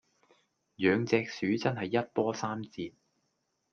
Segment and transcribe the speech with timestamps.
[0.77, 2.95] 養隻鼠真係一波三折